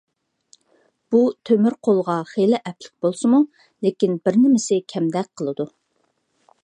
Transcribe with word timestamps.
بۇ 1.15 1.19
تۆمۈر 1.49 1.75
قولغا 1.87 2.15
خېلى 2.31 2.61
ئەپلىك 2.69 2.91
بولسىمۇ، 3.07 3.43
لېكىن 3.87 4.17
بىرنېمىسى 4.25 4.81
كەمدەك 4.95 5.31
قىلىدۇ. 5.43 5.69